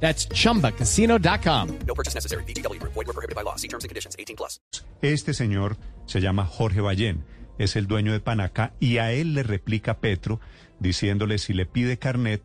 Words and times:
That's 0.00 0.28
chumbacasino.com. 0.28 1.78
No 1.86 1.94
purchase 1.94 2.14
necessary. 2.14 2.44
BGW. 2.44 2.80
Void 2.82 2.94
were 2.94 3.12
prohibited 3.12 3.34
by 3.34 3.42
law. 3.42 3.56
See 3.56 3.68
terms 3.68 3.84
and 3.84 3.90
conditions. 3.90 4.14
18 4.16 4.36
plus. 4.36 4.60
Este 5.02 5.34
señor 5.34 5.76
se 6.06 6.20
llama 6.20 6.46
Jorge 6.46 6.80
Ballén, 6.80 7.24
es 7.58 7.76
el 7.76 7.86
dueño 7.86 8.12
de 8.12 8.20
Panaca 8.20 8.72
y 8.80 8.98
a 8.98 9.12
él 9.12 9.34
le 9.34 9.42
replica 9.42 9.98
Petro 9.98 10.40
diciéndole 10.78 11.38
si 11.38 11.52
le 11.52 11.66
pide 11.66 11.98
carnet 11.98 12.42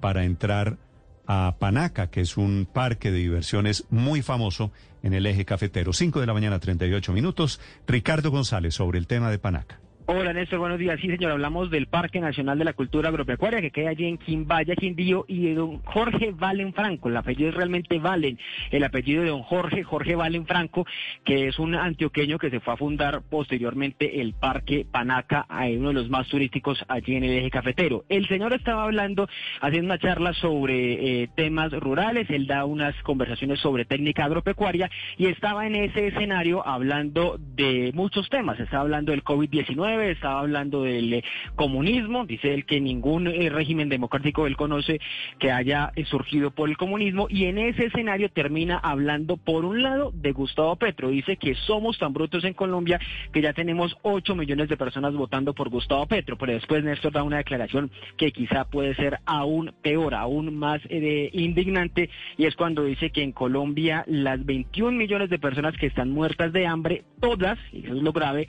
para 0.00 0.24
entrar 0.24 0.78
a 1.26 1.56
Panaca, 1.58 2.10
que 2.10 2.20
es 2.20 2.36
un 2.36 2.66
parque 2.72 3.10
de 3.10 3.18
diversiones 3.18 3.84
muy 3.90 4.22
famoso 4.22 4.72
en 5.02 5.14
el 5.14 5.26
eje 5.26 5.44
cafetero. 5.44 5.92
5 5.92 6.20
de 6.20 6.26
la 6.26 6.34
mañana, 6.34 6.58
38 6.58 7.12
minutos. 7.12 7.60
Ricardo 7.86 8.30
González 8.30 8.74
sobre 8.74 8.98
el 8.98 9.06
tema 9.06 9.30
de 9.30 9.38
Panaca. 9.38 9.81
Hola 10.06 10.32
Néstor, 10.32 10.58
buenos 10.58 10.80
días. 10.80 10.98
Sí, 11.00 11.06
señor, 11.06 11.30
hablamos 11.30 11.70
del 11.70 11.86
Parque 11.86 12.20
Nacional 12.20 12.58
de 12.58 12.64
la 12.64 12.72
Cultura 12.72 13.08
Agropecuaria 13.08 13.60
que 13.60 13.70
queda 13.70 13.90
allí 13.90 14.06
en 14.06 14.18
Quimbaya, 14.18 14.74
Quindío, 14.74 15.24
y 15.28 15.46
de 15.46 15.54
don 15.54 15.78
Jorge 15.84 16.32
Valen 16.32 16.74
Franco. 16.74 17.08
El 17.08 17.16
apellido 17.16 17.50
es 17.50 17.54
realmente 17.54 18.00
Valen. 18.00 18.36
El 18.72 18.82
apellido 18.82 19.22
de 19.22 19.28
don 19.28 19.42
Jorge, 19.42 19.84
Jorge 19.84 20.16
Valen 20.16 20.44
Franco, 20.44 20.84
que 21.24 21.46
es 21.46 21.58
un 21.60 21.76
antioqueño 21.76 22.38
que 22.38 22.50
se 22.50 22.58
fue 22.58 22.74
a 22.74 22.76
fundar 22.76 23.22
posteriormente 23.30 24.20
el 24.20 24.34
Parque 24.34 24.84
Panaca, 24.90 25.46
uno 25.48 25.88
de 25.88 25.94
los 25.94 26.10
más 26.10 26.26
turísticos 26.26 26.84
allí 26.88 27.14
en 27.14 27.22
el 27.22 27.38
eje 27.38 27.50
cafetero. 27.50 28.04
El 28.08 28.26
señor 28.26 28.54
estaba 28.54 28.82
hablando, 28.82 29.28
haciendo 29.60 29.86
una 29.86 29.98
charla 29.98 30.32
sobre 30.34 31.22
eh, 31.22 31.28
temas 31.36 31.70
rurales, 31.72 32.28
él 32.28 32.48
da 32.48 32.64
unas 32.64 33.00
conversaciones 33.04 33.60
sobre 33.60 33.84
técnica 33.84 34.24
agropecuaria 34.24 34.90
y 35.16 35.26
estaba 35.26 35.64
en 35.64 35.76
ese 35.76 36.08
escenario 36.08 36.66
hablando 36.66 37.38
de 37.38 37.92
muchos 37.94 38.28
temas. 38.30 38.58
Estaba 38.58 38.82
hablando 38.82 39.12
del 39.12 39.22
COVID-19 39.22 39.91
estaba 40.00 40.40
hablando 40.40 40.82
del 40.82 41.12
eh, 41.14 41.24
comunismo, 41.56 42.24
dice 42.26 42.54
él 42.54 42.64
que 42.64 42.80
ningún 42.80 43.26
eh, 43.26 43.48
régimen 43.50 43.88
democrático 43.88 44.46
él 44.46 44.56
conoce 44.56 45.00
que 45.38 45.50
haya 45.50 45.92
eh, 45.96 46.04
surgido 46.04 46.50
por 46.50 46.68
el 46.68 46.76
comunismo 46.76 47.26
y 47.28 47.44
en 47.44 47.58
ese 47.58 47.86
escenario 47.86 48.30
termina 48.30 48.78
hablando 48.78 49.36
por 49.36 49.64
un 49.64 49.82
lado 49.82 50.12
de 50.14 50.32
Gustavo 50.32 50.76
Petro, 50.76 51.10
dice 51.10 51.36
que 51.36 51.54
somos 51.54 51.98
tan 51.98 52.12
brutos 52.12 52.44
en 52.44 52.54
Colombia 52.54 53.00
que 53.32 53.42
ya 53.42 53.52
tenemos 53.52 53.96
8 54.02 54.34
millones 54.34 54.68
de 54.68 54.76
personas 54.76 55.14
votando 55.14 55.54
por 55.54 55.68
Gustavo 55.68 56.06
Petro, 56.06 56.36
pero 56.36 56.52
después 56.52 56.84
Néstor 56.84 57.12
da 57.12 57.22
una 57.22 57.38
declaración 57.38 57.90
que 58.16 58.32
quizá 58.32 58.64
puede 58.64 58.94
ser 58.94 59.18
aún 59.26 59.72
peor, 59.82 60.14
aún 60.14 60.54
más 60.56 60.80
indignante 60.90 62.10
y 62.36 62.46
es 62.46 62.56
cuando 62.56 62.84
dice 62.84 63.10
que 63.10 63.22
en 63.22 63.32
Colombia 63.32 64.04
las 64.06 64.44
21 64.44 64.96
millones 64.96 65.30
de 65.30 65.38
personas 65.38 65.76
que 65.76 65.86
están 65.86 66.10
muertas 66.10 66.52
de 66.52 66.66
hambre, 66.66 67.04
todas, 67.20 67.58
y 67.72 67.84
eso 67.84 67.94
es 67.94 68.02
lo 68.02 68.12
grave, 68.12 68.48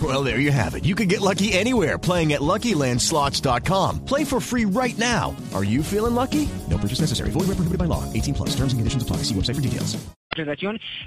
Well, 0.00 0.22
there 0.22 0.38
you 0.38 0.52
have 0.52 0.76
it. 0.76 0.84
You 0.84 0.94
can 0.94 1.08
get 1.08 1.20
lucky 1.20 1.52
anywhere 1.52 1.98
playing 1.98 2.32
at 2.32 2.40
LuckyLandSlots.com. 2.40 4.04
Play 4.04 4.22
for 4.22 4.38
free 4.38 4.64
right 4.64 4.96
now. 4.96 5.34
Are 5.54 5.64
you 5.64 5.82
feeling 5.82 6.14
lucky? 6.14 6.48
No 6.70 6.78
purchase 6.78 7.00
necessary. 7.00 7.30
Void 7.30 7.48
where 7.48 7.58
prohibited 7.58 7.78
by 7.78 7.86
law. 7.86 8.04
18 8.12 8.34
plus. 8.34 8.50
Terms 8.50 8.72
and 8.72 8.78
conditions 8.78 9.02
apply. 9.02 9.24
See 9.24 9.34
website 9.34 9.56
for 9.56 9.62
details. 9.62 9.96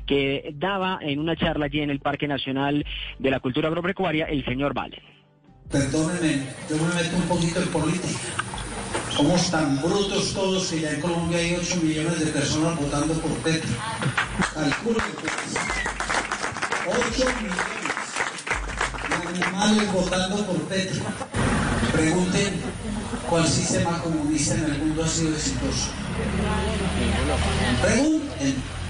que 0.06 0.53
daba 0.56 1.00
en 1.02 1.19
una 1.19 1.38
charla 1.38 1.66
allí 1.68 1.79
en 1.79 1.90
el 1.90 2.00
Parque 2.00 2.28
Nacional 2.28 2.85
de 3.18 3.31
la 3.31 3.40
Cultura 3.40 3.69
Agropecuaria 3.69 4.25
el 4.25 4.44
señor 4.44 4.74
Vale. 4.74 5.02
Perdónenme, 5.69 6.44
yo 6.69 6.75
me 6.75 6.96
meto 7.02 7.16
un 7.16 7.23
poquito 7.29 7.62
en 7.62 7.69
política. 7.69 8.19
Somos 9.09 9.50
tan 9.50 9.81
brutos 9.81 10.34
todos 10.34 10.69
que 10.69 10.81
ya 10.81 10.91
en 10.91 11.00
Colombia 11.00 11.38
hay 11.38 11.56
8 11.56 11.79
millones 11.81 12.19
de 12.19 12.31
personas 12.31 12.78
votando 12.78 13.13
por 13.13 13.31
Petro. 13.38 13.69
Calculo 14.53 14.97
que 14.97 15.28
8 16.90 17.25
millones 17.41 17.81
animales 19.31 19.92
votando 19.94 20.46
por 20.46 20.58
Petro. 20.64 21.02
Pregunten 21.94 22.62
cuál 23.30 23.47
sistema 23.47 24.02
comunista 24.02 24.56
en 24.56 24.66
el 24.66 24.78
mundo 24.80 25.03
ha 25.03 25.08
sido 25.08 25.34
exitoso. 25.34 25.90
Pregunten. 27.81 28.81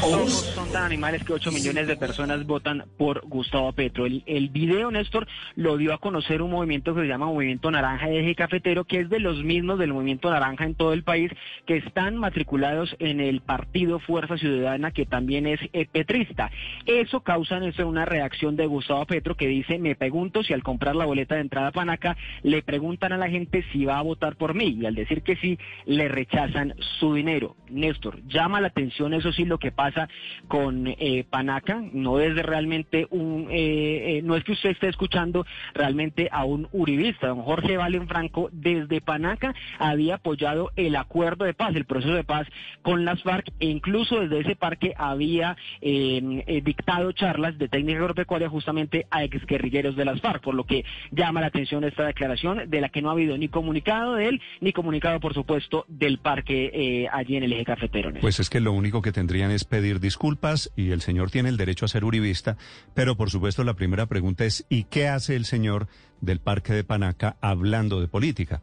Son 0.00 0.70
tan 0.72 0.84
animales 0.84 1.24
que 1.24 1.32
8 1.32 1.50
millones 1.50 1.88
de 1.88 1.96
personas 1.96 2.46
votan 2.46 2.84
por 2.98 3.26
Gustavo 3.26 3.72
Petro. 3.72 4.06
El, 4.06 4.22
el, 4.26 4.50
video, 4.50 4.90
Néstor, 4.90 5.26
lo 5.56 5.76
dio 5.78 5.94
a 5.94 5.98
conocer 5.98 6.42
un 6.42 6.50
movimiento 6.50 6.94
que 6.94 7.00
se 7.00 7.06
llama 7.08 7.26
Movimiento 7.26 7.70
Naranja 7.70 8.06
de 8.06 8.20
Eje 8.20 8.34
Cafetero, 8.34 8.84
que 8.84 9.00
es 9.00 9.08
de 9.08 9.20
los 9.20 9.42
mismos 9.42 9.78
del 9.78 9.94
Movimiento 9.94 10.30
Naranja 10.30 10.64
en 10.64 10.74
todo 10.74 10.92
el 10.92 11.02
país, 11.02 11.32
que 11.66 11.78
están 11.78 12.16
matriculados 12.16 12.94
en 12.98 13.20
el 13.20 13.40
partido 13.40 13.98
Fuerza 13.98 14.36
Ciudadana, 14.36 14.90
que 14.90 15.06
también 15.06 15.46
es 15.46 15.60
eh, 15.72 15.86
petrista. 15.90 16.50
Eso 16.84 17.20
causa, 17.20 17.58
Néstor, 17.58 17.86
una 17.86 18.04
reacción 18.04 18.54
de 18.54 18.66
Gustavo 18.66 19.06
Petro 19.06 19.34
que 19.34 19.48
dice, 19.48 19.78
me 19.78 19.96
pregunto 19.96 20.42
si 20.44 20.52
al 20.52 20.62
comprar 20.62 20.94
la 20.94 21.06
boleta 21.06 21.36
de 21.36 21.40
entrada 21.40 21.68
a 21.68 21.72
Panaca, 21.72 22.16
le 22.42 22.62
preguntan 22.62 23.12
a 23.12 23.16
la 23.18 23.30
gente 23.30 23.64
si 23.72 23.86
va 23.86 23.98
a 23.98 24.02
votar 24.02 24.36
por 24.36 24.54
mí, 24.54 24.76
y 24.80 24.86
al 24.86 24.94
decir 24.94 25.22
que 25.22 25.36
sí, 25.36 25.58
le 25.86 26.08
rechazan 26.08 26.74
su 27.00 27.14
dinero. 27.14 27.56
Néstor, 27.70 28.20
llama 28.28 28.60
la 28.60 28.68
atención, 28.68 29.14
eso 29.14 29.32
sí, 29.32 29.44
lo 29.44 29.58
que 29.58 29.72
pasa 29.72 29.85
pasa 29.86 30.08
con 30.48 30.86
eh, 30.86 31.24
Panaca, 31.28 31.80
no 31.92 32.20
es 32.20 32.34
realmente 32.36 33.06
un, 33.10 33.48
eh, 33.50 34.18
eh, 34.18 34.22
no 34.22 34.36
es 34.36 34.44
que 34.44 34.52
usted 34.52 34.70
esté 34.70 34.88
escuchando 34.88 35.46
realmente 35.74 36.28
a 36.32 36.44
un 36.44 36.68
uribista, 36.72 37.28
don 37.28 37.42
Jorge 37.42 37.76
Valen 37.76 38.08
Franco 38.08 38.48
desde 38.52 39.00
Panaca 39.00 39.54
había 39.78 40.16
apoyado 40.16 40.70
el 40.76 40.96
acuerdo 40.96 41.44
de 41.44 41.54
paz, 41.54 41.74
el 41.74 41.84
proceso 41.84 42.14
de 42.14 42.24
paz 42.24 42.48
con 42.82 43.04
las 43.04 43.22
FARC 43.22 43.52
e 43.60 43.66
incluso 43.66 44.20
desde 44.20 44.40
ese 44.40 44.56
parque 44.56 44.92
había 44.96 45.56
dictado 45.80 47.12
charlas 47.12 47.58
de 47.58 47.68
técnica 47.68 48.00
agropecuaria 48.00 48.48
justamente 48.48 49.06
a 49.10 49.24
exguerrilleros 49.24 49.96
de 49.96 50.04
las 50.04 50.20
FARC, 50.20 50.42
por 50.42 50.54
lo 50.54 50.64
que 50.64 50.84
llama 51.10 51.40
la 51.40 51.48
atención 51.48 51.84
esta 51.84 52.06
declaración 52.06 52.68
de 52.68 52.80
la 52.80 52.88
que 52.88 53.02
no 53.02 53.10
ha 53.10 53.12
habido 53.12 53.36
ni 53.38 53.48
comunicado 53.48 54.14
de 54.14 54.28
él, 54.28 54.42
ni 54.60 54.72
comunicado 54.72 55.20
por 55.20 55.34
supuesto 55.34 55.84
del 55.88 56.18
parque 56.18 57.08
allí 57.12 57.36
en 57.36 57.44
el 57.44 57.52
eje 57.52 57.64
cafetero. 57.64 58.12
Pues 58.20 58.40
es 58.40 58.50
que 58.50 58.60
lo 58.60 58.72
único 58.72 59.02
que 59.02 59.12
tendrían 59.12 59.50
es 59.50 59.64
pedir 59.76 60.00
disculpas 60.00 60.70
y 60.74 60.92
el 60.92 61.02
señor 61.02 61.30
tiene 61.30 61.50
el 61.50 61.58
derecho 61.58 61.84
a 61.84 61.88
ser 61.88 62.02
uribista, 62.02 62.56
pero 62.94 63.14
por 63.14 63.30
supuesto 63.30 63.62
la 63.62 63.74
primera 63.74 64.06
pregunta 64.06 64.46
es 64.46 64.64
¿y 64.70 64.84
qué 64.84 65.06
hace 65.06 65.36
el 65.36 65.44
señor 65.44 65.86
del 66.22 66.40
Parque 66.40 66.72
de 66.72 66.82
Panaca 66.82 67.36
hablando 67.42 68.00
de 68.00 68.08
política? 68.08 68.62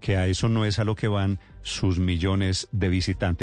Que 0.00 0.16
a 0.16 0.28
eso 0.28 0.48
no 0.48 0.64
es 0.64 0.78
a 0.78 0.84
lo 0.84 0.94
que 0.94 1.08
van 1.08 1.40
sus 1.62 1.98
millones 1.98 2.68
de 2.70 2.88
visitantes. 2.90 3.42